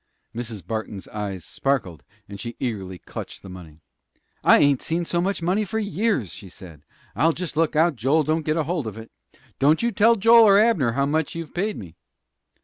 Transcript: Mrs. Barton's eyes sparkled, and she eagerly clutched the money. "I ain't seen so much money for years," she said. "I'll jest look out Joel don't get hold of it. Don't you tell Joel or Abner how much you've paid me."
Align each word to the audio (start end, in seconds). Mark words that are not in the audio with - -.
Mrs. 0.35 0.65
Barton's 0.65 1.07
eyes 1.09 1.45
sparkled, 1.45 2.03
and 2.27 2.39
she 2.39 2.55
eagerly 2.59 2.97
clutched 2.97 3.43
the 3.43 3.49
money. 3.51 3.81
"I 4.43 4.57
ain't 4.57 4.81
seen 4.81 5.05
so 5.05 5.21
much 5.21 5.43
money 5.43 5.63
for 5.63 5.77
years," 5.77 6.31
she 6.33 6.49
said. 6.49 6.81
"I'll 7.15 7.33
jest 7.33 7.55
look 7.55 7.75
out 7.75 7.97
Joel 7.97 8.23
don't 8.23 8.41
get 8.41 8.55
hold 8.57 8.87
of 8.87 8.97
it. 8.97 9.11
Don't 9.59 9.83
you 9.83 9.91
tell 9.91 10.15
Joel 10.15 10.45
or 10.45 10.57
Abner 10.57 10.93
how 10.93 11.05
much 11.05 11.35
you've 11.35 11.53
paid 11.53 11.77
me." 11.77 11.97